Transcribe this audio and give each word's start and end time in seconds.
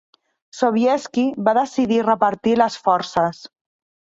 Sobieski 0.59 1.25
va 1.49 1.53
decidir 1.59 2.01
repartir 2.09 2.57
les 2.63 2.79
forces. 2.89 3.45